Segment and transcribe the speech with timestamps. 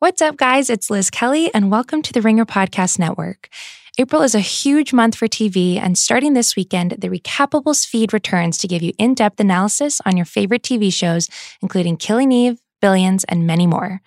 [0.00, 0.70] What's up, guys?
[0.70, 3.50] It's Liz Kelly, and welcome to the Ringer Podcast Network.
[3.98, 8.56] April is a huge month for TV, and starting this weekend, the Recapables feed returns
[8.56, 11.28] to give you in depth analysis on your favorite TV shows,
[11.60, 14.00] including Killing Eve, Billions, and many more.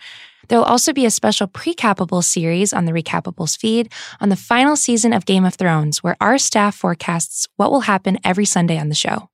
[0.48, 4.76] There will also be a special Precapables series on the Recapables feed on the final
[4.76, 8.90] season of Game of Thrones, where our staff forecasts what will happen every Sunday on
[8.90, 9.30] the show.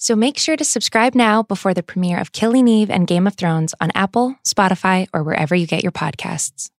[0.00, 3.34] So make sure to subscribe now before the premiere of Killing Eve and Game of
[3.34, 6.70] Thrones on Apple, Spotify, or wherever you get your podcasts.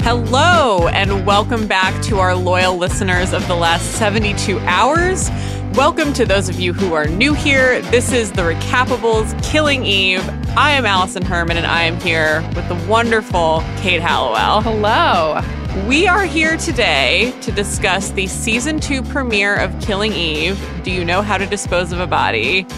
[0.00, 5.28] Hello, and welcome back to our loyal listeners of the last 72 hours.
[5.76, 7.82] Welcome to those of you who are new here.
[7.82, 10.22] This is the Recapables Killing Eve.
[10.56, 14.60] I am Alison Herman, and I am here with the wonderful Kate Halliwell.
[14.60, 15.40] Hello.
[15.88, 20.64] We are here today to discuss the season two premiere of Killing Eve.
[20.84, 22.68] Do you know how to dispose of a body?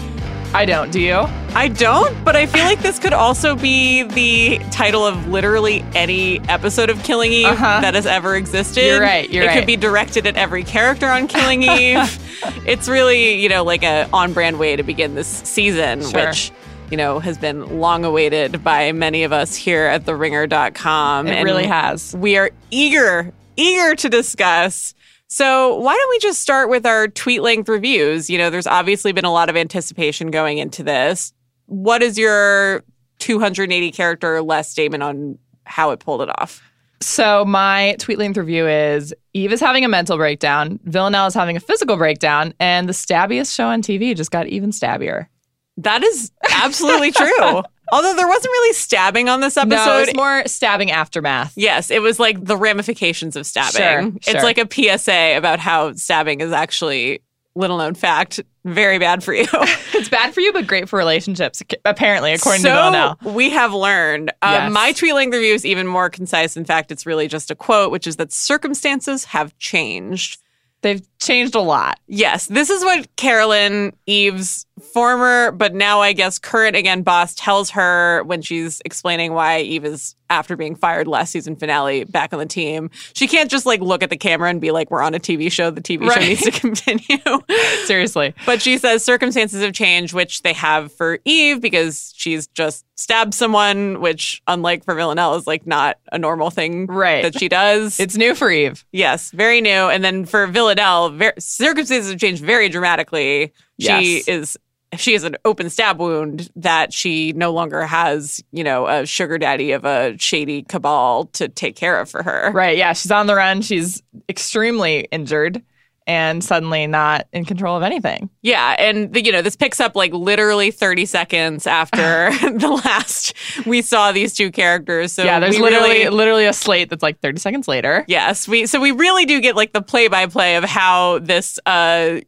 [0.55, 0.91] I don't.
[0.91, 1.27] Do you?
[1.57, 6.39] I don't, but I feel like this could also be the title of literally any
[6.41, 7.81] episode of Killing Eve Uh-huh.
[7.81, 8.85] that has ever existed.
[8.85, 9.57] You're right, you're it right.
[9.57, 12.19] could be directed at every character on Killing Eve.
[12.67, 16.27] it's really, you know, like a on-brand way to begin this season, Sure.
[16.27, 16.51] which
[16.91, 21.25] you know has been long awaited by many of us here at theringer.com.
[21.25, 22.15] It really has.
[22.15, 24.93] We are eager, eager to discuss.
[25.27, 28.29] So, why don't we just start with our tweet length reviews?
[28.29, 31.33] You know, there's obviously been a lot of anticipation going into this.
[31.67, 32.83] What is your
[33.19, 36.61] 280 character or less statement on how it pulled it off?
[36.99, 41.55] So my tweet length review is Eve is having a mental breakdown, Villanelle is having
[41.55, 45.29] a physical breakdown, and the stabbiest show on TV just got even stabbier.
[45.77, 47.61] That is absolutely true.
[47.91, 51.53] Although there wasn't really stabbing on this No, it was more stabbing aftermath.
[51.55, 54.11] Yes, it was like the ramifications of stabbing.
[54.11, 54.41] Sure, It's sure.
[54.43, 57.21] like a PSA about how stabbing is actually,
[57.57, 59.45] little known fact, very bad for you.
[59.93, 63.17] It's bad for you, but great for relationships, apparently, according so to Villanelle.
[63.33, 64.29] we have learned.
[64.43, 64.71] Um, Yes.
[64.71, 66.55] My tweet length review is even more concise.
[66.55, 70.39] In fact, it's really just a quote, which is that circumstances have changed.
[70.83, 71.99] They've changed a lot.
[72.05, 77.69] Yes, this is what Carolyn, Eve's former, but now I guess current again boss, tells
[77.71, 82.39] her when she's explaining why Eve is, after being fired last season finale, back on
[82.39, 82.89] the team.
[83.13, 85.51] She can't just like look at the camera and be like, we're on a TV
[85.51, 85.71] show.
[85.71, 87.39] The TV show needs to continue.
[87.85, 88.33] Seriously.
[88.45, 93.33] But she says circumstances have changed, which they have for Eve because she's just stabbed
[93.33, 97.21] someone, which, unlike for Villanelle, is like not a normal thing Right.
[97.23, 97.99] that she does.
[97.99, 98.85] It's new for Eve.
[98.91, 99.69] yes, very new.
[99.69, 103.53] And then for Villanelle, ver- circumstances have changed very dramatically.
[103.79, 104.57] She Yes.
[104.91, 104.99] Is.
[104.99, 109.37] She has an open stab wound that she no longer has, you know, a sugar
[109.37, 112.51] daddy of a shady cabal to take care of for her.
[112.53, 112.77] Right.
[112.77, 112.93] Yeah.
[112.93, 113.61] She's on the run.
[113.61, 115.61] She's extremely injured
[116.07, 118.29] and suddenly not in control of anything.
[118.41, 121.99] Yeah, and the, you know this picks up like literally 30 seconds after
[122.41, 123.33] the last
[123.65, 125.11] we saw these two characters.
[125.11, 128.05] So yeah, there's literally really, literally a slate that's like 30 seconds later.
[128.07, 131.59] yes, we so we really do get like the play by play of how this
[131.65, 132.21] uh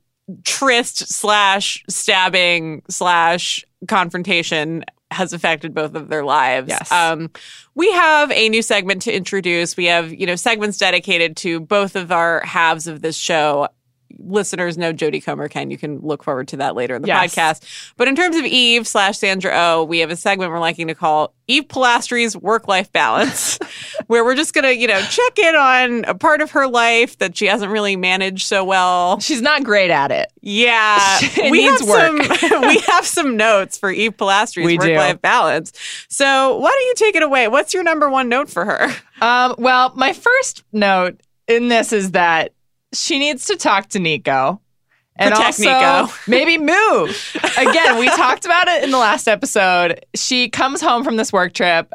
[0.43, 6.69] tryst slash stabbing slash confrontation has affected both of their lives.
[6.69, 6.91] Yes.
[6.91, 7.31] Um,
[7.73, 9.75] we have a new segment to introduce.
[9.75, 13.69] We have, you know, segments dedicated to both of our halves of this show.
[14.17, 15.71] Listeners know Jodie Comer Can.
[15.71, 17.35] You can look forward to that later in the Yes.
[17.35, 17.93] podcast.
[17.97, 20.95] But in terms of Eve slash Sandra O, we have a segment we're liking to
[20.95, 23.57] call Eve Polastri's work life balance,
[24.07, 27.35] where we're just gonna, you know, check in on a part of her life that
[27.37, 29.19] she hasn't really managed so well.
[29.19, 30.31] She's not great at it.
[30.41, 32.23] Yeah, It we have work.
[32.39, 32.61] some.
[32.61, 35.71] we have some notes for Eve Polastri's We work-life balance.
[36.07, 37.47] So why don't you take it away?
[37.47, 38.87] What's your number one note for her?
[39.21, 42.53] Um, well, my first note in this is that
[42.93, 44.61] she needs to talk to Nico.
[45.15, 46.13] And Protect also Nico.
[46.27, 47.35] maybe move.
[47.57, 50.05] Again, we talked about it in the last episode.
[50.15, 51.91] She comes home from this work trip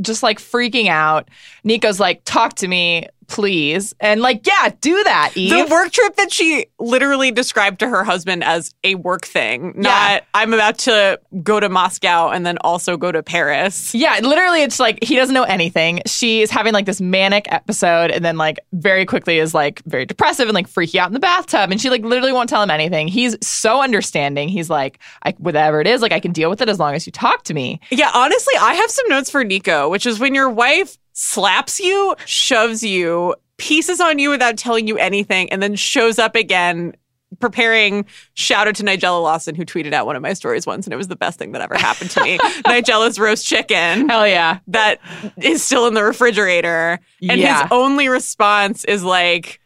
[0.00, 1.28] just like freaking out.
[1.64, 6.16] Nico's like, "Talk to me, please." And like, "Yeah, do that, Eve." The work trip
[6.16, 10.20] that she literally described to her husband as a work thing, not Yeah.
[10.34, 13.94] I'm about to go to Moscow and then also go to Paris.
[13.94, 16.02] Yeah, literally, it's like he doesn't know anything.
[16.06, 20.04] She is having like this manic episode, and then like very quickly is like very
[20.04, 21.70] depressive and like freaking out in the bathtub.
[21.70, 23.08] And she like literally won't tell him anything.
[23.08, 24.48] He's so understanding.
[24.48, 27.06] He's like, I, whatever it is, like I can deal with it as long as
[27.06, 27.80] you talk to me.
[27.90, 32.16] Yeah, honestly, I have some notes for Nico, which is when your wife slaps you,
[32.24, 36.94] shoves you, pieces on you without telling you anything, and then shows up again
[37.38, 40.92] preparing shout out to Nigella Lawson who tweeted out one of my stories once and
[40.92, 42.38] it was the best thing that ever happened to me.
[42.66, 44.58] Nigella's roast chicken Hell yeah.
[44.66, 44.98] that
[45.40, 47.62] is still in the refrigerator and Yeah.
[47.62, 49.60] his only response is like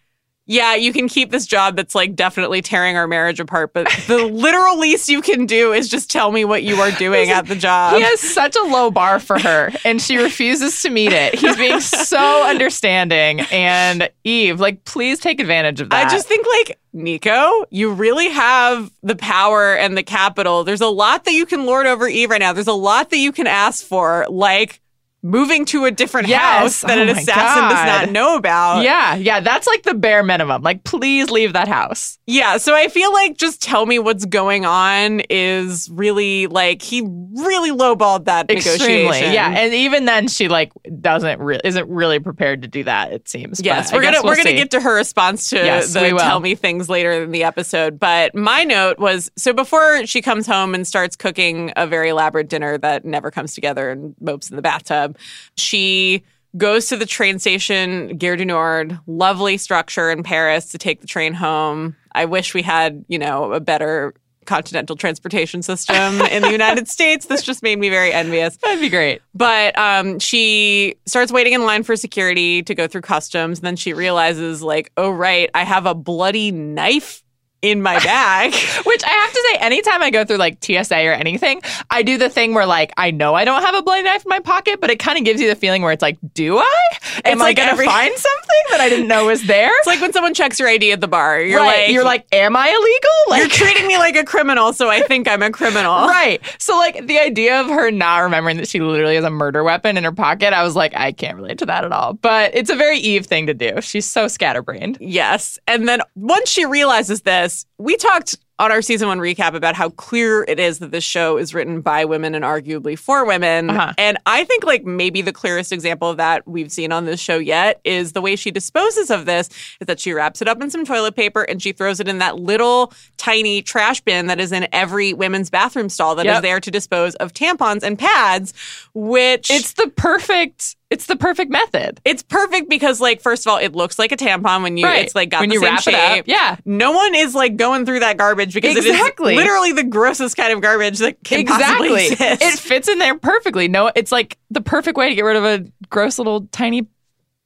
[0.46, 4.18] yeah, you can keep this job that's like definitely tearing our marriage apart, but the
[4.32, 7.56] literal least you can do is just tell me what you are doing at the
[7.56, 7.96] job.
[7.96, 11.34] He has such a low bar for her, and she refuses to meet it.
[11.34, 13.40] He's being so understanding.
[13.52, 16.06] And Eve, like, please take advantage of that.
[16.06, 20.62] I just think like Nico, you really have the power and the capital.
[20.62, 22.52] There's a lot that you can lord over Eve right now.
[22.52, 24.80] There's a lot that you can ask for, like
[25.24, 26.40] moving to a different Yes.
[26.42, 28.82] house that Oh an assassin does not know about.
[28.84, 30.62] yeah, yeah, that's like the bare minimum.
[30.62, 32.18] Like, please leave that house.
[32.26, 37.00] Yeah, so I feel like just tell me what's going on is really like he
[37.02, 39.32] really lowballed that Extremely, negotiation.
[39.32, 39.50] yeah.
[39.58, 43.12] And even then, she like doesn't re- isn't really prepared to do that.
[43.12, 43.60] It seems.
[43.64, 46.40] Yes, But we're gonna we'll we're gonna get to her response to Yes, the tell
[46.40, 47.98] me things later in the episode.
[47.98, 52.48] But my note was so before she comes home and starts cooking a very elaborate
[52.48, 55.13] dinner that never comes together and mopes in the bathtub,
[55.56, 56.24] she
[56.56, 61.06] goes to the train station Gare du Nord, lovely structure in Paris to take the
[61.06, 61.96] train home.
[62.14, 64.14] I wish we had, you know, a better
[64.44, 67.26] continental transportation system in the United States.
[67.26, 68.56] This just made me very envious.
[68.58, 69.22] That'd be great.
[69.34, 73.58] But um, she starts waiting in line for security to go through customs.
[73.58, 77.23] And then she realizes, like, oh, right, I have a bloody knife
[77.64, 78.52] in my bag.
[78.84, 82.18] Which I have to say, anytime I go through like TSA or anything, I do
[82.18, 84.80] the thing where like I know I don't have a bloody knife in my pocket,
[84.80, 86.98] but it kind of gives you the feeling where it's like, do I?
[87.24, 89.70] Am I like gonna every- find something that I didn't know was there?
[89.78, 91.40] it's like when someone checks your ID at the bar.
[91.40, 91.84] You're right.
[91.84, 93.10] like, you're like, am I illegal?
[93.28, 96.06] Like, you're treating me like a criminal, so I think I'm a criminal.
[96.06, 96.40] Right.
[96.58, 99.96] So like the idea of her not remembering that she literally has a murder weapon
[99.96, 102.14] in her pocket, I was like, I can't relate to that at all.
[102.14, 103.80] But it's a very Eve thing to do.
[103.80, 104.98] She's so scatterbrained.
[105.00, 105.58] Yes.
[105.66, 109.88] And then once she realizes this, we talked on our season one recap about how
[109.90, 113.68] clear it is that this show is written by women and arguably for women.
[113.68, 113.92] Uh-huh.
[113.98, 117.38] And I think like maybe the clearest example of that we've seen on this show
[117.38, 119.48] yet is the way she disposes of this
[119.80, 122.18] is that she wraps it up in some toilet paper and she throws it in
[122.18, 126.42] that little tiny trash bin that is in every women's bathroom stall that is Yep.
[126.42, 128.54] there to dispose of tampons and pads,
[128.94, 132.00] which It's the perfect it's the perfect method.
[132.04, 135.04] it's perfect because, like, first of all, it looks like a tampon when you Right.
[135.04, 136.56] it's like got When the you same wrap it up, yeah.
[136.64, 139.32] no one is like going through that garbage because Exactly.
[139.34, 142.26] it is literally the grossest kind of garbage that can possibly exactly.
[142.36, 142.42] exist.
[142.42, 143.66] It fits in there perfectly.
[143.68, 146.86] No, it's like the perfect way to get rid of a gross little tiny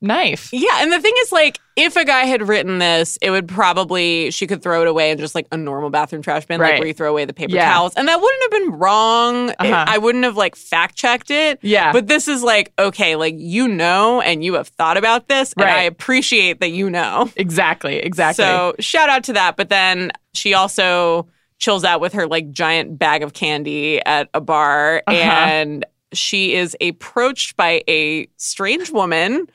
[0.00, 0.50] knife.
[0.52, 4.30] yeah, and the thing is, like, if a guy had written this, it would probably
[4.30, 6.86] she could throw it away in just like a normal bathroom trash bin, like where
[6.88, 7.72] you throw away the paper Yeah.
[7.72, 9.50] towels, and that wouldn't have been wrong.
[9.58, 9.84] Uh-huh.
[9.88, 11.58] I wouldn't have like fact checked it.
[11.62, 11.92] Yeah.
[11.92, 15.64] but this is like okay, like you know, and you have thought about this, and
[15.64, 17.30] I appreciate that you know.
[17.36, 17.96] Exactly.
[17.96, 18.44] Exactly.
[18.44, 19.56] So shout out to that.
[19.56, 21.28] But then she also
[21.58, 25.16] chills out with her like giant bag of candy at a bar Uh-huh.
[25.16, 29.46] and she is approached by a strange woman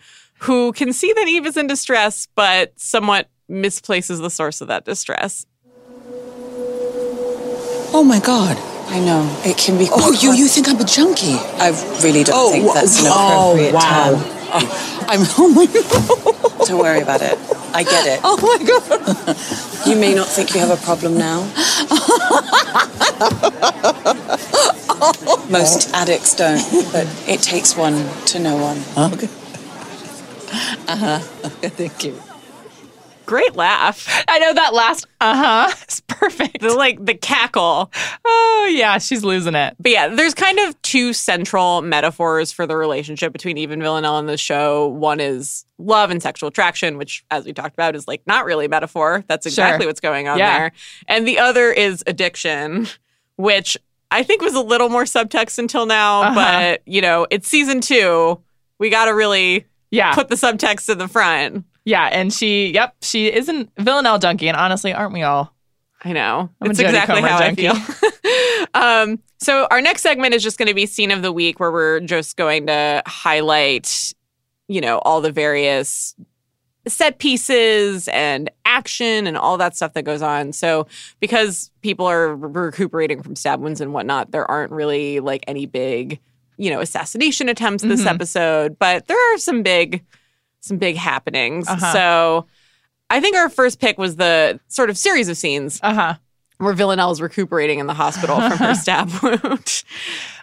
[0.43, 4.85] who can see that Eve is in distress, but somewhat misplaces the source of that
[4.85, 5.45] distress.
[7.95, 8.57] Oh my God.
[8.87, 9.27] I know.
[9.45, 11.37] It can be quite Oh, you, you think I'm a junkie?
[11.59, 11.69] I
[12.03, 14.15] really don't Oh, think wa- that's an oh, wow.
[14.15, 14.23] term.
[14.51, 14.61] Uh,
[15.07, 15.65] I'm, oh my
[16.57, 16.67] God.
[16.67, 17.37] Don't worry about it.
[17.73, 18.19] I get it.
[18.23, 19.37] Oh my God.
[19.87, 21.41] You may not think you have a problem now.
[25.49, 26.61] Most addicts don't,
[26.91, 28.83] but it takes one to know one.
[29.13, 29.29] Okay.
[30.53, 31.19] Uh-huh.
[31.69, 32.21] Thank you.
[33.25, 34.05] Great laugh.
[34.27, 35.33] I know that last uh
[35.69, 36.59] huh is perfect.
[36.59, 37.89] The like the cackle.
[38.25, 39.75] Oh yeah, she's losing it.
[39.79, 44.19] But yeah, there's kind of two central metaphors for the relationship between Eve and Villanelle
[44.19, 44.87] in the show.
[44.89, 48.65] One is love and sexual attraction, which, as we talked about, is like not really
[48.65, 49.23] a metaphor.
[49.27, 49.89] That's exactly Sure.
[49.89, 50.57] what's going on Yeah.
[50.59, 50.71] there.
[51.07, 52.87] And the other is addiction,
[53.37, 53.77] which
[54.11, 56.23] I think was a little more subtext until now.
[56.23, 56.35] Uh-huh.
[56.35, 58.41] But, you know, it's season two.
[58.79, 61.65] We got to really Yeah, put the subtext in the front.
[61.85, 65.53] yeah, and she, yep, she isn't Villanelle junkie, and honestly, aren't we all?
[66.03, 66.49] I know.
[66.61, 67.69] I'm it's exactly Comer how junkie.
[67.69, 68.67] I feel.
[68.73, 71.71] um, so our next segment is just going to be scene of the week where
[71.71, 74.13] we're just going to highlight,
[74.67, 76.15] you know, all the various
[76.87, 80.51] set pieces and action and all that stuff that goes on.
[80.51, 80.87] So
[81.19, 86.19] because people are recuperating from stab wounds and whatnot, there aren't really like any big,
[86.57, 88.07] you know, assassination attempts this Mhm.
[88.13, 90.03] episode, but there are some big,
[90.59, 91.67] some big happenings.
[91.67, 91.93] Uh-huh.
[91.93, 92.45] So
[93.09, 96.13] I think our first pick was the sort of series of scenes Uh huh.
[96.57, 99.83] where Villanelle is recuperating in the hospital from her stab wound.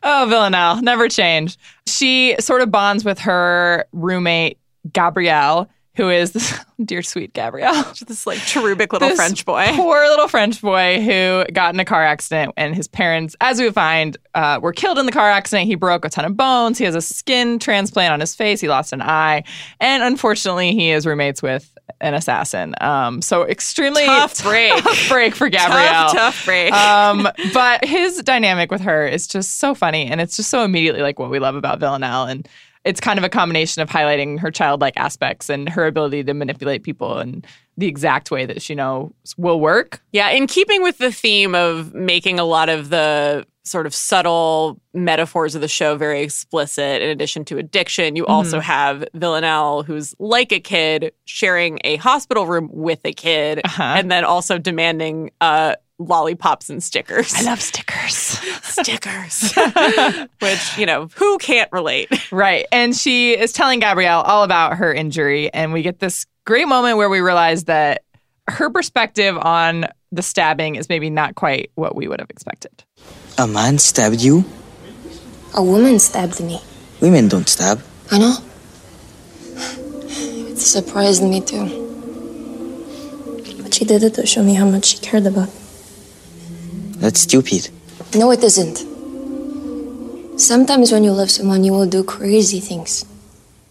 [0.03, 1.57] Oh, Villanelle, never change.
[1.87, 4.59] She sort of bonds with her roommate
[4.93, 5.69] Gabrielle,
[6.01, 7.85] who is this dear sweet Gabrielle.
[8.07, 9.67] this like cherubic little This French boy.
[9.75, 13.71] Poor little French boy who got in a car accident, and his parents, as we
[13.71, 15.67] find, uh, were killed in the car accident.
[15.67, 16.79] He broke a ton of bones.
[16.79, 18.63] He has a skin transplant on his face.
[18.63, 19.45] He lost an eye,
[19.79, 22.75] and unfortunately, he is roommates with an assassin.
[22.81, 24.73] Um, so extremely Tough break.
[24.83, 26.09] tough break for Gabrielle.
[26.09, 26.73] Tough, tough break.
[26.73, 31.03] um, but his dynamic with her is just so funny, and it's just so immediately
[31.03, 32.49] like what we love about Villanelle, and
[32.85, 36.83] it's kind of a combination of highlighting her childlike aspects and her ability to manipulate
[36.83, 37.45] people in
[37.77, 40.03] the exact way that she knows will work.
[40.13, 44.81] Yeah, in keeping with the theme of making a lot of the sort of subtle
[44.95, 50.15] metaphors of the show very explicit, in addition to addiction, you also have Villanelle, who's
[50.19, 53.83] like a kid, sharing a hospital room with a kid, Uh-huh.
[53.99, 57.33] and then also demanding uh, lollipops and stickers.
[57.37, 58.15] I love stickers.
[58.63, 59.53] stickers.
[60.41, 62.09] Which, you know, who can't relate?
[62.33, 62.67] Right.
[62.73, 65.53] And she is telling Gabrielle all about her injury.
[65.53, 68.03] And we get this great moment where we realize that
[68.49, 72.71] her perspective on the stabbing is maybe not quite what we would have expected.
[73.37, 74.45] A man stabbed you?
[75.55, 76.61] A woman stabbed me.
[77.01, 77.83] Women don't stab.
[78.13, 78.37] I know.
[80.49, 81.67] It surprised me too.
[83.63, 85.49] But she did it to show me how much she cared about.
[85.49, 85.55] me.
[87.01, 87.71] That's stupid.
[88.15, 88.87] No, it isn't.
[90.39, 93.05] Sometimes when you love someone, you will do crazy things.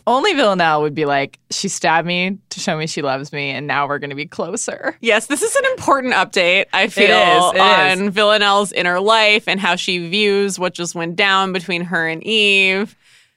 [0.08, 3.68] Only Villanelle would be like, she stabbed me to show me she loves me, and
[3.68, 4.98] now we're going to be closer.
[5.02, 9.60] Yes, this is an important update, I feel, is, it on Villanelle's inner life and
[9.60, 12.96] how she views what just went down between her and Eve.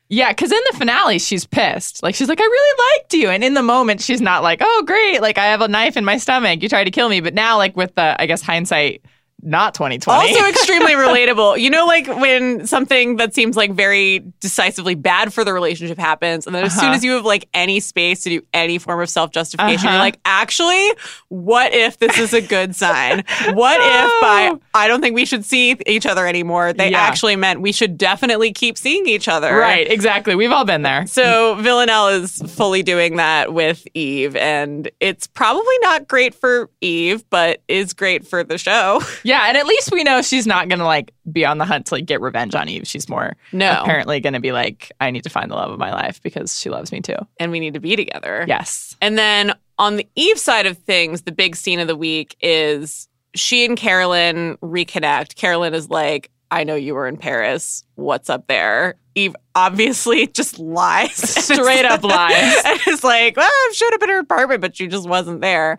[0.08, 2.02] Yeah, because in the finale, she's pissed.
[2.02, 3.28] Like, she's like, I really liked you.
[3.28, 5.20] And in the moment, she's not like, oh, great.
[5.20, 6.62] Like, I have a knife in my stomach.
[6.62, 7.20] You tried to kill me.
[7.20, 9.02] But now, like, with the, I guess, hindsight,
[9.42, 10.30] not 2020.
[10.34, 11.60] Also extremely relatable.
[11.60, 16.46] You know, like when something that seems like very decisively bad for the relationship happens,
[16.46, 16.94] and then as soon Uh-huh.
[16.94, 19.96] as you have like any space to do any form of self justification, Uh-huh.
[19.96, 20.92] you're like, actually,
[21.28, 23.24] what if this is a good sign?
[23.52, 27.00] What if by I don't think we should see each other anymore, they Yeah.
[27.00, 29.56] actually meant we should definitely keep seeing each other.
[29.56, 30.34] right, exactly.
[30.34, 31.06] We've all been there.
[31.06, 37.24] So Villanelle is fully doing that with Eve, and it's probably not great for Eve,
[37.30, 39.00] but is great for the show.
[39.24, 41.94] Yeah, and at least we know she's not gonna like be on the hunt to
[41.94, 42.86] like get revenge on Eve.
[42.86, 43.80] She's more No.
[43.82, 46.70] apparently gonna be like, I need to find the love of my life because she
[46.70, 47.16] loves me too.
[47.38, 48.44] And we need to be together.
[48.48, 48.96] Yes.
[49.00, 53.08] And then on the Eve side of things, the big scene of the week is
[53.34, 55.36] she and Carolyn reconnect.
[55.36, 57.82] Carolyn is like, I know you were in Paris.
[57.94, 58.96] What's up there?
[59.14, 61.12] Eve obviously just lies.
[61.14, 62.62] Straight up lies.
[62.64, 65.78] and it's like, well, I showed up at her apartment, but she just wasn't there.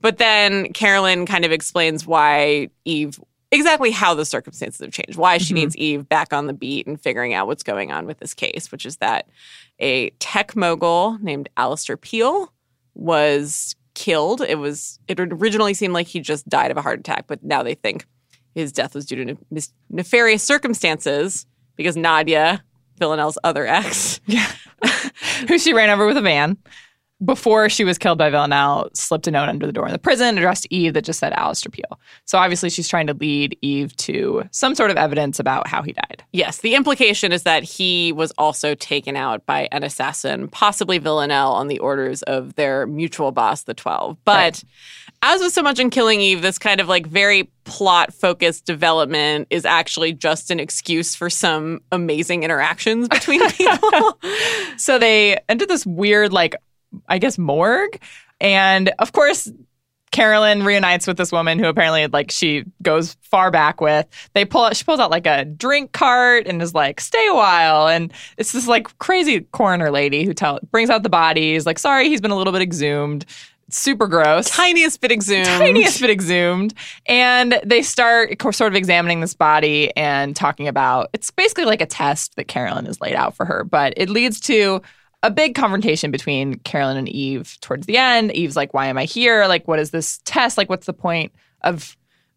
[0.00, 3.18] But then Carolyn kind of explains why Eve
[3.50, 5.54] exactly how the circumstances have changed, why she mm-hmm.
[5.54, 8.70] needs Eve back on the beat and figuring out what's going on with this case,
[8.72, 9.28] which is that
[9.78, 12.52] a tech mogul named Alistair Peel
[12.94, 14.40] was killed.
[14.40, 17.62] It was it originally seemed like he just died of a heart attack, but now
[17.62, 18.06] they think
[18.54, 19.60] his death was due to ne-
[19.90, 22.62] nefarious circumstances because Nadia,
[22.98, 24.20] Villanelle's other ex,
[25.48, 26.56] Who she ran over with a van
[27.24, 30.36] before she was killed by Villanelle, slipped a note under the door in the prison
[30.36, 31.98] addressed to Eve that just said Alistair Peel.
[32.26, 35.92] So obviously she's trying to lead Eve to some sort of evidence about how he
[35.92, 36.22] died.
[36.32, 41.52] Yes, the implication is that he was also taken out by an assassin, possibly Villanelle,
[41.52, 44.18] on the orders of their mutual boss, the Twelve.
[44.24, 44.64] But Right.
[45.22, 49.46] as with so much in Killing Eve, this kind of like very plot focused development
[49.50, 54.18] is actually just an excuse for some amazing interactions between people.
[54.76, 56.54] So they enter this weird, like,
[57.08, 58.00] I guess, morgue.
[58.40, 59.50] And of course,
[60.12, 64.06] Carolyn reunites with this woman who apparently, like, she goes far back with.
[64.32, 67.34] They pull out, she pulls out like a drink cart and is like, stay a
[67.34, 67.88] while.
[67.88, 72.08] And it's this like crazy coroner lady who tell, brings out the bodies, like, sorry,
[72.08, 73.26] he's been a little bit exhumed.
[73.68, 74.48] Super gross.
[74.48, 75.46] Tiniest bit exhumed.
[75.46, 76.72] tiniest bit exhumed.
[77.06, 81.86] And they start sort of examining this body and talking about it's basically like a
[81.86, 84.80] test that Carolyn has laid out for her, but it leads to
[85.26, 88.32] a big confrontation between Carolyn and Eve towards the end.
[88.32, 89.46] Eve's like, Why am I here?
[89.46, 90.56] Like, what is this test?
[90.56, 91.96] Like, what's the point of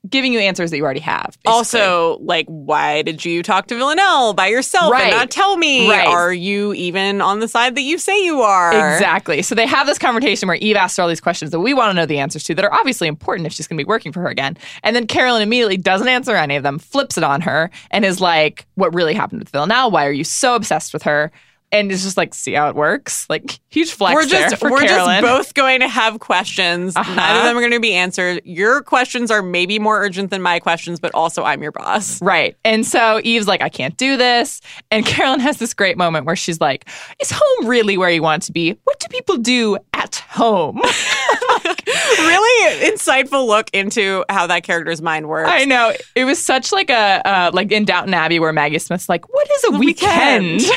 [0.10, 1.38] giving you answers that you already have?
[1.44, 1.52] basically?
[1.54, 5.04] Also, like, why did you talk to Villanelle by yourself Right.
[5.10, 5.90] and not tell me?
[5.90, 6.08] Right.
[6.08, 8.70] Are you even on the side that you say you are?
[8.94, 9.42] Exactly.
[9.42, 11.90] So they have this conversation where Eve asks her all these questions that we want
[11.90, 14.14] to know the answers to that are obviously important if she's going to be working
[14.14, 14.56] for her again.
[14.84, 18.22] And then Carolyn immediately doesn't answer any of them, flips it on her, and is
[18.22, 19.92] like, What really happened with Villanelle?
[19.92, 21.30] Why are you so obsessed with her?
[21.72, 23.28] And it's just like, see how it works.
[23.30, 25.22] Like huge flex we're there just we're Carolyn.
[25.22, 26.96] just both going to have questions.
[26.96, 27.16] Uh-huh.
[27.16, 28.42] Neither of them are going to be answered.
[28.44, 32.22] Your questions are maybe more urgent than my questions, but also I'm your boss.
[32.22, 32.56] Right.
[32.66, 34.62] And so Eve's like, I can't do this.
[34.90, 36.90] And Carolyn has this great moment where she's like,
[37.22, 38.78] Is home really where you want to be?
[38.84, 40.82] What do people do at home?
[42.20, 45.50] really insightful look into how that character's mind works.
[45.52, 45.94] I know.
[46.16, 49.50] It was such like a uh, like in Downton Abbey where Maggie Smith's like, "What
[49.52, 50.62] is a weekend?" weekend.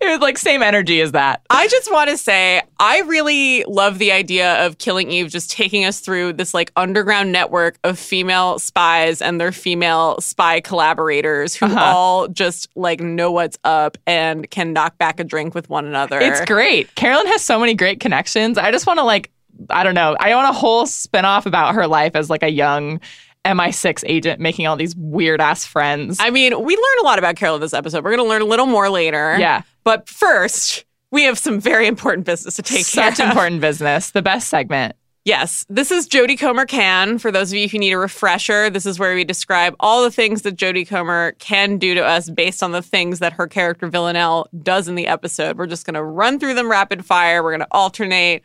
[0.00, 1.42] it was like same energy as that.
[1.50, 5.84] I just want to say, I really love the idea of Killing Eve just taking
[5.84, 11.66] us through this like underground network of female spies and their female spy collaborators who
[11.66, 11.80] Uh-huh.
[11.80, 16.18] all just like know what's up and can knock back a drink with one another.
[16.20, 16.94] It's great.
[16.94, 18.56] Carolyn has so many great connections.
[18.58, 19.30] I just want to like,
[19.70, 20.16] I don't know.
[20.18, 23.00] I want a whole spinoff about her life as like a young
[23.44, 26.18] MI6 agent making all these weird ass friends.
[26.20, 28.04] I mean, we learn a lot about Carol in this episode.
[28.04, 29.36] We're going to learn a little more later.
[29.38, 29.62] Yeah.
[29.84, 33.16] But first, we have some very important business to take Such care of.
[33.16, 34.10] Such important business.
[34.10, 34.96] The best segment.
[35.24, 37.18] Yes, this is Jodie Comer can.
[37.18, 40.10] For those of you who need a refresher, this is where we describe all the
[40.10, 43.88] things that Jodie Comer can do to us based on the things that her character
[43.88, 45.58] Villanelle does in the episode.
[45.58, 47.42] We're just going to run through them rapid fire.
[47.42, 48.44] We're going to alternate.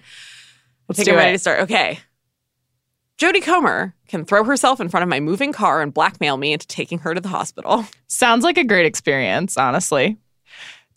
[0.91, 1.33] Let's Think do I'm ready it.
[1.33, 1.60] to start.
[1.62, 2.00] Okay.
[3.17, 6.67] Jodie Comer can throw herself in front of my moving car and blackmail me into
[6.67, 7.86] taking her to the hospital.
[8.07, 10.17] Sounds like a great experience, honestly.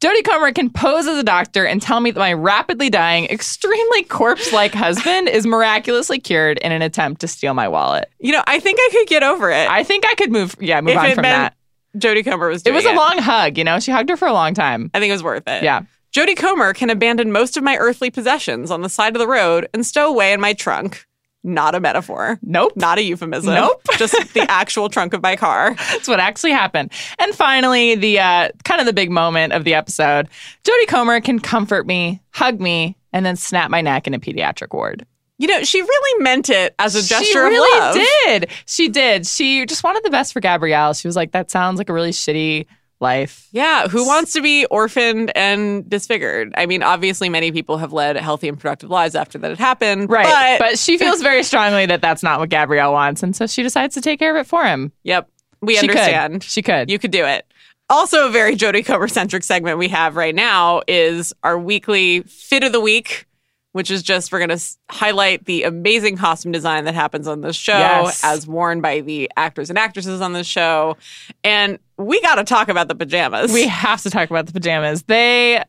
[0.00, 4.02] Jodie Comer can pose as a doctor and tell me that my rapidly dying, extremely
[4.02, 8.10] corpse like husband is miraculously cured in an attempt to steal my wallet.
[8.18, 10.80] You know, I think I could get over it I think I could move, yeah,
[10.80, 11.54] move if on it from meant
[11.94, 12.00] that.
[12.00, 13.78] Jodie Comer was It doing was a long hug, you know?
[13.80, 14.90] She hugged her for a long time.
[14.92, 15.62] I think it was worth it.
[15.62, 15.82] Yeah.
[16.14, 19.68] Jodie Comer can abandon most of my earthly possessions on the side of the road
[19.75, 21.09] and stow away in my trunk.
[21.42, 22.38] Not a metaphor.
[22.40, 22.75] Nope.
[22.76, 23.52] Not a euphemism.
[23.52, 23.83] Nope.
[23.99, 25.75] Just the actual trunk of my car.
[25.75, 26.92] That's what actually happened.
[27.18, 30.28] And finally, the uh, kind of the big moment of the episode
[30.62, 34.73] Jodie Comer can comfort me, hug me, and then snap my neck in a pediatric
[34.73, 35.04] ward.
[35.38, 38.06] You know, she really meant it as a gesture she really of love.
[38.26, 38.50] did.
[38.66, 39.26] She did.
[39.26, 40.94] She just wanted the best for Gabrielle.
[40.94, 42.66] She was like, that sounds like a really shitty
[43.04, 43.46] life.
[43.52, 46.52] Yeah, who wants to be orphaned and disfigured?
[46.56, 50.11] I mean, obviously, many people have led healthy and productive lives after that had happened.
[50.11, 50.58] Right.
[50.58, 53.23] But, But, she feels very strongly that that's not what Gabrielle wants.
[53.23, 54.90] And so she decides to take care of it for him.
[55.04, 55.28] yep,
[55.61, 55.96] we She could.
[55.96, 56.42] understand.
[56.42, 56.90] She could.
[56.90, 57.46] You could do it.
[57.90, 62.64] Also, a very Jodie Comer centric segment we have right now is our weekly fit
[62.64, 63.26] of the week,
[63.75, 67.57] which is just we're going to highlight the amazing costume design that happens on this
[67.57, 68.21] show Yes.
[68.25, 70.97] as worn by the actors and actresses on this show.
[71.43, 73.52] And we got to talk about the pajamas.
[73.52, 75.02] We have to talk about the pajamas.
[75.02, 75.63] They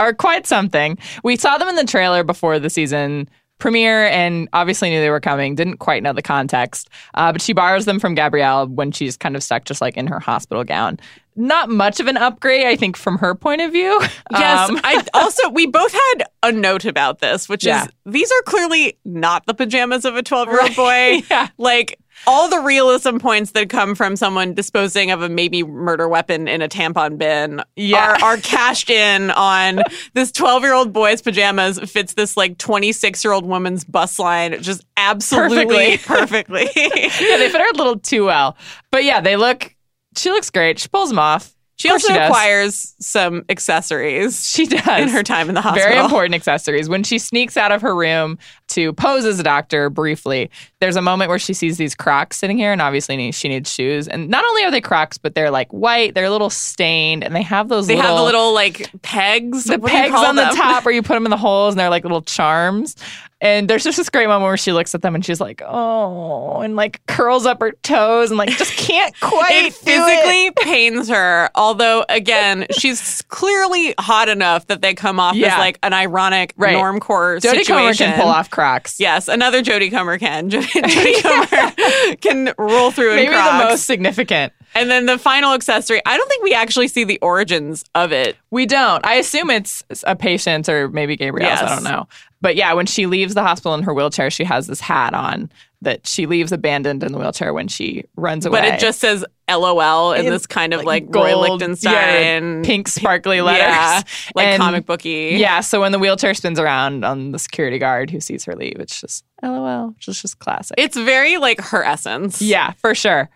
[0.00, 0.98] are quite something.
[1.22, 5.20] We saw them in the trailer before the season premiere and obviously knew they were
[5.20, 5.54] coming.
[5.54, 6.88] Didn't quite know the context.
[7.14, 10.06] Uh, but she borrows them from Gabrielle when she's kind of stuck just like in
[10.06, 10.98] her hospital gown.
[11.38, 14.00] Not much of an upgrade, I think, from her point of view.
[14.32, 17.84] Yes, Um, I also we both had a note about this, which Yeah.
[17.84, 21.22] is these are clearly not the pajamas of a 12-year-old boy.
[21.30, 21.48] Yeah.
[21.58, 26.48] Like all the realism points that come from someone disposing of a maybe murder weapon
[26.48, 28.16] in a tampon bin Yeah.
[28.20, 29.80] are, are cashed in on
[30.14, 36.62] this 12-year-old boy's pajamas fits this like 26-year-old woman's bust line just absolutely perfectly.
[36.76, 38.56] yeah, they fit her a little too well.
[38.90, 39.74] But yeah, they look,
[40.16, 40.78] she looks great.
[40.78, 41.55] She pulls them off.
[41.78, 42.28] She also does.
[42.30, 45.00] acquires some accessories She does.
[45.00, 45.88] in her time in the hospital.
[45.90, 46.88] Very important accessories.
[46.88, 51.02] When she sneaks out of her room to pose as a doctor briefly, there's a
[51.02, 54.08] moment where she sees these Crocs sitting here, and obviously she needs shoes.
[54.08, 57.36] And not only are they Crocs, but they're like white, they're a little stained, and
[57.36, 59.64] they have those They little, have the little like pegs.
[59.64, 62.04] the pegs on the top where you put them in the holes, and they're like
[62.04, 62.96] little charms.
[63.42, 66.60] And there's just this great moment where she looks at them and she's like, "Oh,"
[66.62, 69.74] and like curls up her toes and like just can't quite it do it.
[69.74, 71.50] physically pains her.
[71.54, 76.76] Although, again, she's clearly hot enough that they come off as like an ironic Right.
[76.76, 77.66] normcore Jodie situation.
[77.76, 78.98] Comer can pull off Crocs.
[78.98, 80.48] Yes, another Jodie Comer can.
[80.50, 83.50] Jodie, Jodie Comer can roll through Maybe Crocs.
[83.62, 84.54] the most significant.
[84.76, 86.00] And then the final accessory.
[86.06, 88.36] I don't think we actually see the origins of it.
[88.50, 89.04] We don't.
[89.06, 91.60] I assume it's a patient or maybe Gabrielle's.
[91.60, 91.70] Yes.
[91.70, 92.06] I don't know.
[92.42, 95.50] But yeah, when she leaves the hospital in her wheelchair, she has this hat on
[95.82, 98.60] that she leaves abandoned in the wheelchair when she runs away.
[98.60, 101.92] But it just says LOL in, In, this kind of like, Roy gold, Lichtenstein.
[101.92, 103.60] yeah, pink sparkly letters.
[103.62, 104.02] Yeah,
[104.34, 105.36] like And- comic booky.
[105.38, 108.76] Yeah, so when the wheelchair spins around on the security guard who sees her leave,
[108.78, 110.74] it's just LOL, which is just classic.
[110.78, 112.40] It's very like her essence.
[112.42, 113.28] Yeah, for sure.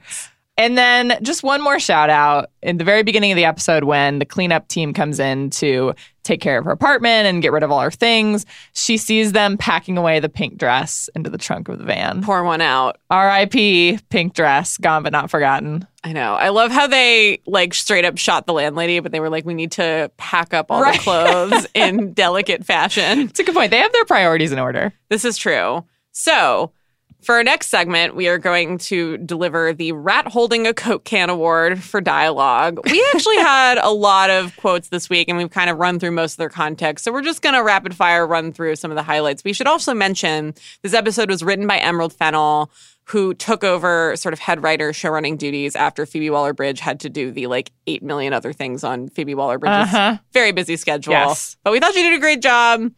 [0.61, 4.19] And then just one more shout out in the very beginning of the episode when
[4.19, 7.71] the cleanup team comes in to take care of her apartment and get rid of
[7.71, 8.45] all her things.
[8.75, 12.23] She sees them packing away the pink dress into the trunk of the van.
[12.23, 12.99] Pour one out.
[13.09, 14.01] R.I.P.
[14.11, 15.87] pink dress, gone but not forgotten.
[16.05, 16.35] I know.
[16.35, 19.55] I love how they like straight up shot the landlady, but they were like, we
[19.55, 20.99] need to pack up all Right.
[20.99, 23.21] the clothes in delicate fashion.
[23.21, 23.71] It's a good point.
[23.71, 24.93] They have their priorities in order.
[25.09, 25.85] This is true.
[26.13, 26.73] So,
[27.23, 31.29] for our next segment, we are going to deliver the Rat Holding a Coke Can
[31.31, 32.81] Award for dialogue.
[32.91, 36.13] We actually had a lot of quotes this week, and we've kind of run through
[36.13, 37.05] most of their context.
[37.05, 39.45] So, we're just going to rapid fire run through some of the highlights.
[39.45, 42.71] We should also mention this episode was written by Emerald Fennell,
[43.05, 47.09] who took over sort of head writer showrunning duties after Phoebe Waller Bridge had to
[47.11, 50.19] do the like 8 million other things on Phoebe Waller Bridge's Uh-huh.
[50.33, 51.13] very busy schedule.
[51.13, 51.57] Yes.
[51.65, 52.91] But we thought she did a great job.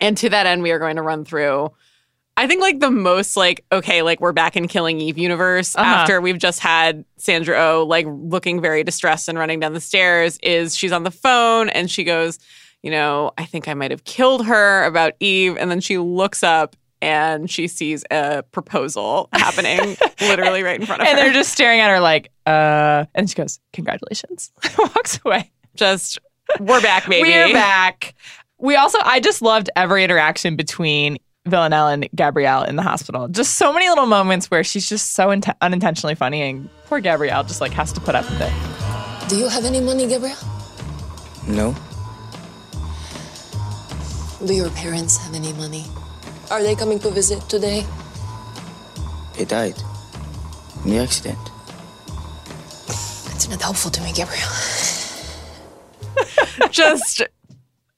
[0.00, 1.70] And to that end, we are going to run through.
[2.36, 5.86] I think like the most like okay, like we're back in Killing Eve universe Uh-huh.
[5.86, 10.38] after we've just had Sandra Oh like looking very distressed and running down the stairs.
[10.42, 12.38] Is she's on the phone and she goes,
[12.82, 16.42] you know, I think I might have killed her about Eve, and then she looks
[16.42, 21.24] up and she sees a proposal happening literally right in front of And her.
[21.24, 24.52] And they're just staring at her like, uh, and she goes, congratulations.
[24.78, 25.50] Walks away.
[25.74, 26.18] just
[26.60, 27.28] we're back, baby.
[27.28, 28.14] We're back.
[28.58, 33.26] We also, I just loved every interaction between Villanelle and Gabrielle in the hospital.
[33.28, 37.42] Just so many little moments where she's just so int- unintentionally funny, and poor Gabrielle
[37.42, 39.28] just like has to put up with it.
[39.28, 40.36] Do you have any money, Gabrielle?
[41.48, 41.74] No?
[44.46, 45.86] Do your parents have any money?
[46.50, 47.84] Are they coming to visit today?
[49.34, 49.74] He died.
[50.84, 51.38] In the accident.
[53.34, 54.48] It's not helpful to me, Gabrielle.
[56.70, 57.22] just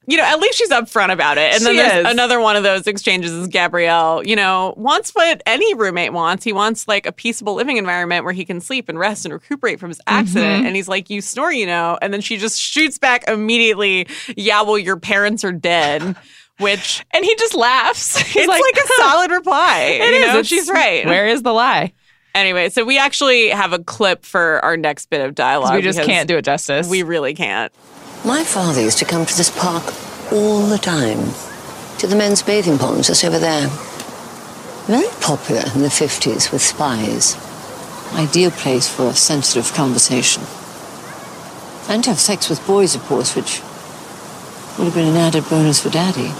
[0.07, 1.53] you know, at least she's upfront about it.
[1.55, 2.11] And then She there's is.
[2.11, 6.43] another one of those exchanges is Gabrielle, you know, wants what any roommate wants.
[6.43, 9.79] He wants like a peaceable living environment where he can sleep and rest and recuperate
[9.79, 10.57] from his accident.
[10.59, 10.65] Mm-hmm.
[10.67, 11.97] And he's like, You snore, you know.
[12.01, 16.15] And then she just shoots back immediately, Yeah, well, your parents are dead.
[16.59, 18.15] Which And he just laughs.
[18.17, 19.99] He's it's like, a solid reply.
[20.01, 20.33] It you is.
[20.33, 21.05] know, she's right.
[21.05, 21.91] Where is the lie?
[22.33, 25.73] Anyway, so we actually have a clip for our next bit of dialogue.
[25.75, 26.89] we just can't do it justice.
[26.89, 27.73] We really can't.
[28.25, 29.83] My father used to come to this park
[30.31, 31.33] all the time.
[31.99, 33.67] To the men's bathing ponds just over there.
[34.87, 37.37] Very popular in the 50s with spies.
[38.15, 40.41] Ideal place for a sensitive conversation.
[41.87, 43.61] And to have sex with boys, of course, which
[44.79, 46.31] would have been an added bonus for Daddy.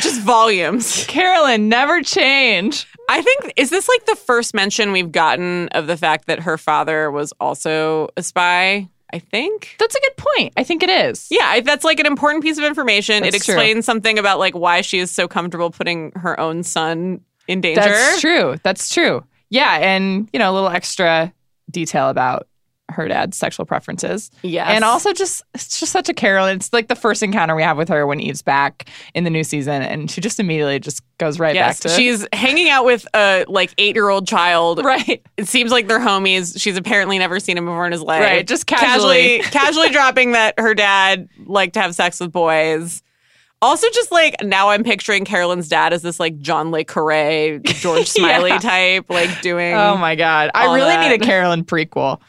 [0.00, 1.04] Just volumes.
[1.08, 2.86] Carolyn, never change.
[3.08, 6.56] I think is this like the first mention we've gotten of the fact that her
[6.56, 8.88] father was also a spy?
[9.12, 9.76] I think.
[9.78, 10.52] That's a good point.
[10.56, 11.28] I think it is.
[11.30, 13.24] Yeah, I- that's like an important piece of information.
[13.24, 13.54] it That's true.
[13.54, 17.80] explains something about like why she is so comfortable putting her own son in danger.
[17.80, 18.56] That's true.
[18.62, 19.24] That's true.
[19.50, 21.32] Yeah, and you know, a little extra
[21.70, 22.46] detail about
[22.90, 24.30] her dad's sexual preferences.
[24.42, 24.68] Yes.
[24.70, 26.56] And also just it's just such a Carolyn.
[26.56, 29.44] It's like the first encounter we have with her when Eve's back in the new
[29.44, 33.06] season and she just immediately just goes right Yes, back to she's hanging out with
[33.14, 34.82] a like eight year old child.
[34.84, 35.22] right.
[35.36, 36.60] It seems like they're homies.
[36.60, 38.22] She's apparently never seen him before in his life.
[38.22, 39.50] Right, just casually, casually.
[39.50, 43.02] casually dropping that her dad liked to have sex with boys.
[43.60, 48.06] Also, just like now, I'm picturing Carolyn's dad as this like John Le Carre, George
[48.08, 48.58] Smiley Yeah.
[48.58, 49.74] type, like doing.
[49.74, 50.50] Oh my god.
[50.54, 51.08] I really that.
[51.10, 52.20] need a Carolyn prequel.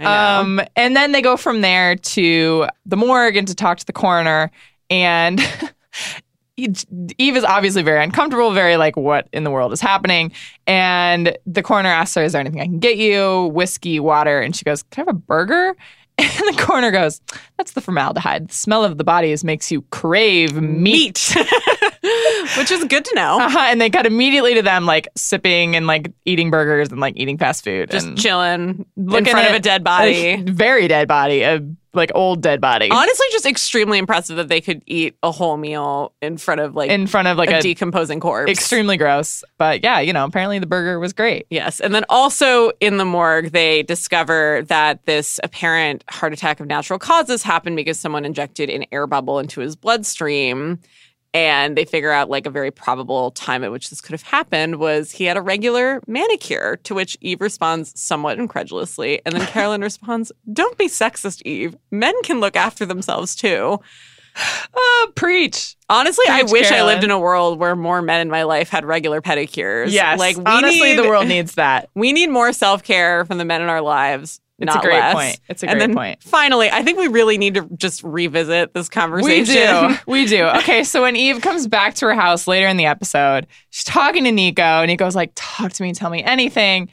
[0.00, 3.92] Um and then they go from there to the morgue and to talk to the
[3.92, 4.50] coroner
[4.88, 5.40] and
[6.56, 10.32] Eve is obviously very uncomfortable, very like, what in the world is happening?
[10.66, 13.48] And the coroner asks her, Is there anything I can get you?
[13.52, 14.40] Whiskey, water.
[14.40, 15.76] And she goes, Can I have a burger?
[16.18, 17.20] And the coroner goes,
[17.56, 18.48] That's the formaldehyde.
[18.48, 21.34] The smell of the bodies makes you crave meat.
[22.56, 23.38] which is good to know.
[23.40, 23.58] Uh-huh.
[23.58, 27.38] And they cut immediately to them like sipping and like eating burgers and like eating
[27.38, 27.90] fast food.
[27.90, 30.28] Just and chilling in front of a dead body.
[30.28, 31.60] a very dead body, a
[31.96, 32.90] like old dead body.
[32.90, 36.90] Honestly, just extremely impressive that they could eat a whole meal in front of like
[36.90, 38.50] in front of like a, a, decomposing corpse.
[38.50, 39.42] extremely gross.
[39.58, 41.46] But yeah, you know, apparently the burger was great.
[41.50, 41.80] Yes.
[41.80, 46.98] And then also in the morgue, they discover that this apparent heart attack of natural
[46.98, 50.78] causes happened because someone injected an air bubble into his bloodstream.
[51.36, 54.76] And they figure out like a very probable time at which this could have happened
[54.76, 59.20] was he had a regular manicure, to which Eve responds somewhat incredulously.
[59.26, 61.76] And then Carolyn responds, Don't be sexist, Eve.
[61.90, 63.78] Men can look after themselves too.
[64.74, 65.76] Oh, preach.
[65.90, 68.70] Honestly, I Preach, wish I lived in a world where more men in my life
[68.70, 69.92] had regular pedicures.
[69.92, 70.18] Yes.
[70.18, 71.90] Like we honestly, need, the world needs that.
[71.94, 74.40] we need more self care from the men in our lives.
[74.58, 75.14] It's a great less.
[75.14, 75.40] point.
[75.48, 76.22] It's a and great point.
[76.22, 79.54] Finally, I think we really need to just revisit this conversation.
[79.54, 79.98] We do.
[80.06, 80.44] We do.
[80.58, 84.24] Okay, so when Eve comes back to her house later in the episode, she's talking
[84.24, 86.88] to Nico, and Nico's like, Talk to me, tell me anything.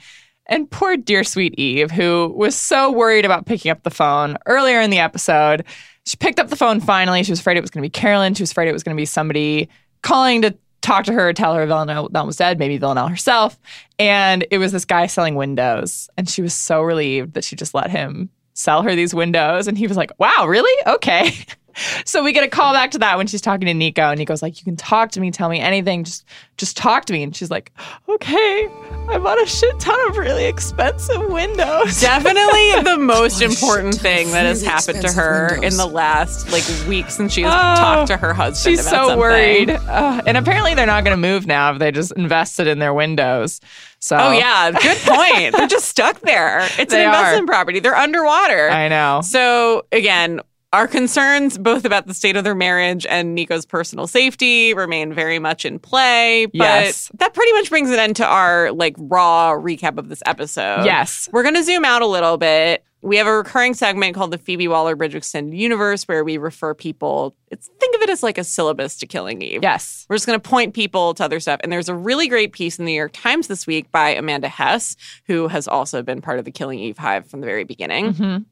[0.48, 4.82] And poor dear sweet Eve, who was so worried about picking up the phone earlier
[4.82, 5.64] in the episode,
[6.06, 7.24] she picked up the phone finally.
[7.24, 8.34] She was afraid it was going to be Carolyn.
[8.34, 9.70] She was afraid it was going to be somebody
[10.02, 13.60] calling to talk to her, tell her Villanelle was dead, maybe Villanelle herself.
[13.98, 16.10] And it was this guy selling windows.
[16.18, 19.68] And she was so relieved that she just let him sell her these windows.
[19.68, 20.74] And he was like, wow, really?
[20.86, 21.32] Okay.
[22.06, 24.42] So we get a call back to that when she's talking to Nico, and Nico's
[24.42, 26.26] like, "You can talk to me, tell me anything, just
[26.58, 27.72] just talk to me." And she's like,
[28.10, 28.68] "Okay,
[29.10, 34.12] I bought a shit ton of really expensive windows." Definitely the most important shit ton
[34.12, 35.74] of thing that has really happened to her windows.
[35.74, 38.78] in the last like week since she's Oh, talked to her husband.
[38.78, 39.20] She's about so something.
[39.20, 42.80] worried, Uh, and apparently they're not going to move now if they just invested in
[42.80, 43.60] their windows.
[44.00, 45.56] So Oh yeah, good point.
[45.56, 46.60] They're just stuck there.
[46.78, 47.16] It's They an are.
[47.16, 47.80] investment property.
[47.80, 48.70] They're underwater.
[48.70, 49.22] I know.
[49.24, 50.42] So again,
[50.74, 55.40] our concerns both about the state of their marriage and Nico's personal safety remain very
[55.40, 56.48] much in play.
[56.48, 57.12] But Yes.
[57.20, 60.84] that pretty much brings an end to our like raw recap of this episode.
[60.86, 61.30] Yes.
[61.32, 62.84] We're gonna zoom out a little bit.
[63.02, 66.74] We have a recurring segment called the Phoebe Waller Bridge Extended Universe where we refer
[66.74, 69.60] people it's think of it as like a syllabus to killing Eve.
[69.62, 70.06] Yes.
[70.10, 71.60] We're just going to point people to other stuff.
[71.64, 74.48] And there's a really great piece in the New York Times this week by Amanda
[74.48, 74.96] Hess,
[75.28, 78.46] who has also been part of the Killing Eve Hive from the very beginning, Mhm.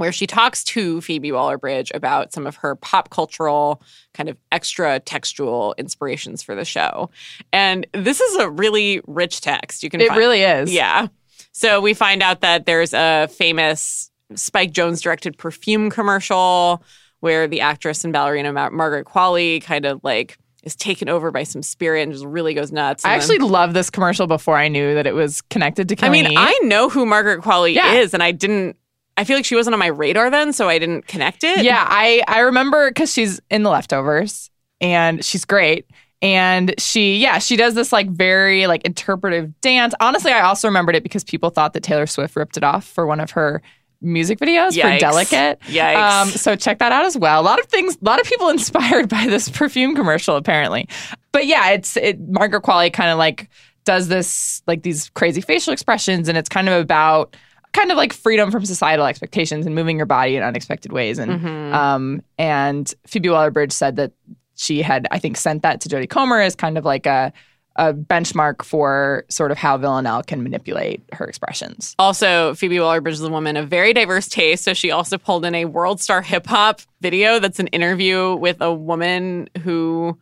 [0.00, 3.82] Where she talks to Phoebe Waller Bridge about some of her pop cultural,
[4.14, 7.10] kind of extra textual inspirations for the show.
[7.52, 9.82] And this is a really rich text.
[9.82, 10.72] You can It find- really is.
[10.72, 11.08] yeah.
[11.52, 16.82] So we find out that there's a famous Spike Jonze directed perfume commercial
[17.18, 21.42] where the actress and ballerina Mar- Margaret Qualley kind of like is taken over by
[21.42, 23.04] some spirit and just really goes nuts.
[23.04, 26.08] I actually then- love this commercial before I knew that it was connected to I
[26.08, 26.38] mean, Eve.
[26.38, 27.92] I know who Margaret Qualley Yeah.
[27.96, 28.76] is, and I didn't.
[29.20, 31.62] I feel like she wasn't on my radar then, so I didn't connect it.
[31.62, 35.84] Yeah, I I remember because she's in the leftovers and she's great.
[36.22, 39.92] And she, yeah, she does this like very like interpretive dance.
[40.00, 43.06] Honestly, I also remembered it because people thought that Taylor Swift ripped it off for
[43.06, 43.60] one of her
[44.00, 44.94] music videos Yikes.
[44.94, 45.60] for Delicate.
[45.66, 46.22] Yikes.
[46.22, 47.40] Um, so check that out as well.
[47.40, 50.88] A lot of things, a lot of people inspired by this perfume commercial, apparently.
[51.32, 53.50] But yeah, it's it, Margaret Qualley kind of like
[53.84, 57.36] does this like these crazy facial expressions, and it's kind of about
[57.72, 61.18] kind of like freedom from societal expectations and moving your body in unexpected ways.
[61.18, 61.72] And Mhm.
[61.74, 64.12] um, and Phoebe Waller-Bridge said that
[64.56, 67.32] she had, I think, sent that to Jodie Comer as kind of like a
[67.76, 71.94] a benchmark for sort of how Villanelle can manipulate her expressions.
[72.00, 75.54] Also, Phoebe Waller-Bridge is a woman of very diverse taste, so she also pulled in
[75.54, 80.18] a world star hip hop video that's an interview with a woman who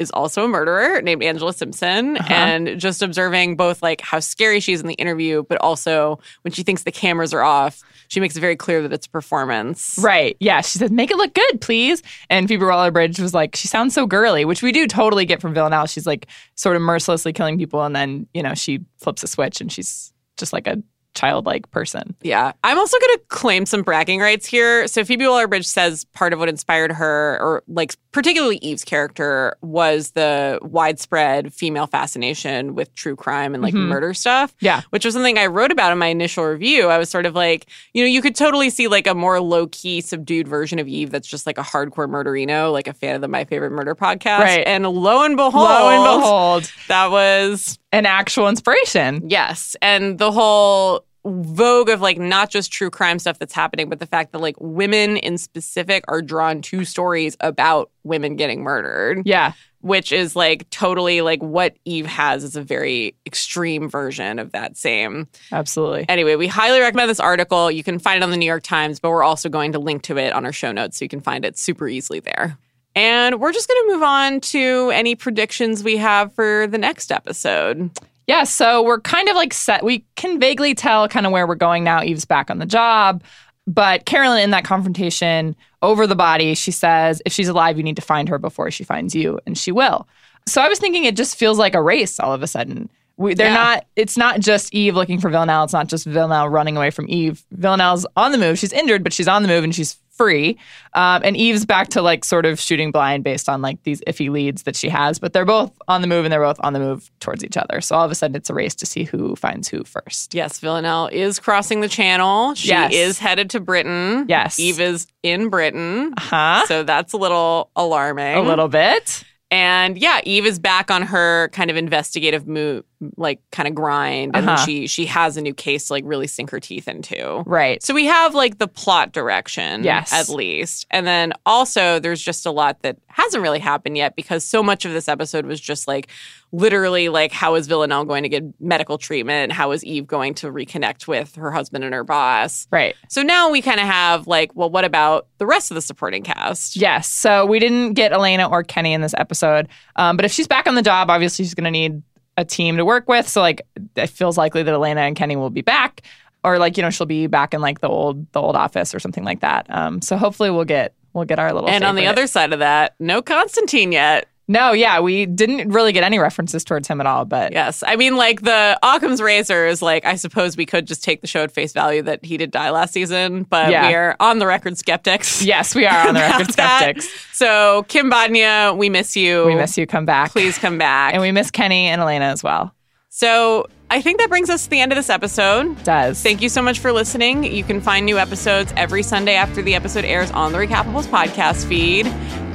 [0.00, 2.32] is also a murderer named Angela Simpson, Uh-huh.
[2.34, 6.50] and just observing both like how scary she is in the interview, but also when
[6.52, 9.96] she thinks the cameras are off, she makes it very clear that it's a performance.
[10.00, 10.36] Right.
[10.40, 10.62] Yeah.
[10.62, 12.02] She says, make it look good, please.
[12.28, 15.40] And Phoebe Waller Bridge was like, she sounds so girly, which we do totally get
[15.40, 15.86] from Villanelle.
[15.86, 17.84] She's like sort of mercilessly killing people.
[17.84, 20.82] And then, you know, she flips a switch and she's just like a
[21.14, 22.14] childlike person.
[22.22, 22.52] Yeah.
[22.64, 24.86] I'm also going to claim some bragging rights here.
[24.86, 30.12] So Phoebe Waller-Bridge says part of what inspired her, or like particularly Eve's character, was
[30.12, 33.88] the widespread female fascination with true crime and like Mhm.
[33.88, 34.54] murder stuff.
[34.60, 34.82] Yeah.
[34.90, 36.88] Which was something I wrote about in my initial review.
[36.88, 39.66] I was sort of like, you know, you could totally see like a more low
[39.68, 43.20] key, subdued version of Eve that's just like a hardcore murderino, like a fan of
[43.20, 44.40] the My Favorite Murder podcast.
[44.40, 44.66] Right.
[44.66, 49.28] And lo and behold, Lo and behold, that was an actual inspiration.
[49.28, 49.76] Yes.
[49.82, 54.06] And the whole vogue of like not just true crime stuff that's happening, but the
[54.06, 59.52] fact that like women in specific are drawn to stories about women getting murdered, Yeah.
[59.82, 64.78] which is like totally like what Eve has is a very extreme version of that
[64.78, 65.28] same.
[65.52, 66.06] Absolutely.
[66.08, 67.70] Anyway, we highly recommend this article.
[67.70, 70.02] You can find it on the New York Times, but we're also going to link
[70.04, 72.56] to it on our show notes so you can find it super easily there.
[72.94, 77.12] And we're just going to move on to any predictions we have for the next
[77.12, 77.90] episode.
[78.26, 79.84] Yeah, so we're kind of like set.
[79.84, 82.02] We can vaguely tell kind of where we're going now.
[82.02, 83.22] Eve's back on the job.
[83.66, 87.96] But Carolyn, in that confrontation over the body, she says, if she's alive, you need
[87.96, 90.08] to find her before she finds you, and she will.
[90.48, 92.90] So I was thinking it just feels like a race all of a sudden.
[93.20, 93.54] We, they're Yeah.
[93.54, 95.64] not, it's not just Eve looking for Villanelle.
[95.64, 97.44] It's not just Villanelle running away from Eve.
[97.52, 98.58] Villanelle's on the move.
[98.58, 100.58] She's injured, but she's on the move and she's free.
[100.94, 104.30] Um, and Eve's back to like sort of shooting blind based on like these iffy
[104.30, 105.18] leads that she has.
[105.18, 107.80] But they're both on the move and they're both on the move towards each other.
[107.80, 110.34] So all of a sudden it's a race to see who finds who first.
[110.34, 112.54] Yes, Villanelle is crossing the channel.
[112.54, 112.92] She Yes.
[112.94, 114.26] is headed to Britain.
[114.28, 114.58] Yes.
[114.58, 116.12] Eve is in Britain.
[116.18, 116.64] Huh?
[116.66, 118.36] So that's a little alarming.
[118.36, 119.24] A little bit.
[119.50, 122.84] And yeah, Eve is back on her kind of investigative move,
[123.16, 124.36] like kind of grind.
[124.36, 124.64] And Uh-huh.
[124.64, 127.42] she she has a new case to like really sink her teeth into.
[127.46, 127.82] Right.
[127.82, 130.12] So we have like the plot direction, Yes.
[130.12, 130.86] at least.
[130.90, 134.84] And then also there's just a lot that hasn't really happened yet because so much
[134.84, 136.08] of this episode was just like
[136.52, 139.52] literally like how is Villanelle going to get medical treatment?
[139.52, 142.66] How is Eve going to reconnect with her husband and her boss?
[142.70, 142.94] Right.
[143.08, 146.22] So now we kind of have like, well, what about the rest of the supporting
[146.22, 146.76] cast?
[146.76, 147.08] Yes.
[147.08, 149.68] So we didn't get Elena or Kenny in this episode.
[149.96, 152.02] Um, but if she's back on the job, obviously she's going to need
[152.36, 153.28] a team to work with.
[153.28, 153.62] So like
[153.96, 156.02] it feels likely that Elena and Kenny will be back.
[156.42, 158.98] or like you know she'll be back in like the old the old office or
[158.98, 159.66] something like that.
[159.68, 161.68] Um, so hopefully we'll get we'll get our little.
[161.68, 164.26] And on the other side of that, no Constantine yet.
[164.50, 167.24] No, yeah, we didn't really get any references towards him at all.
[167.24, 167.84] But Yes.
[167.86, 171.28] I mean, like the Occam's razor is like, I suppose we could just take the
[171.28, 173.86] show at face value that he did die last season, but Yeah.
[173.86, 175.42] we are on the record skeptics.
[175.44, 176.78] yes, we are on the record about that.
[177.00, 177.08] skeptics.
[177.32, 179.44] So, Kim Bodnia, we miss you.
[179.46, 179.86] We miss you.
[179.86, 181.14] Come back, Please come back.
[181.14, 182.74] And we miss Kenny and Elena as well.
[183.08, 185.82] so, I think that brings us to the end of this episode.
[185.82, 187.42] Does Thank you so much for listening.
[187.42, 191.66] You can find new episodes every Sunday after the episode airs on the Recapables podcast
[191.66, 192.06] feed.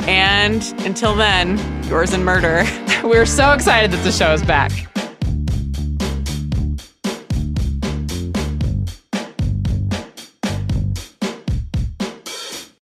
[0.07, 1.57] And until then,
[1.89, 2.63] yours in murder.
[3.03, 4.71] We're so excited that the show is back.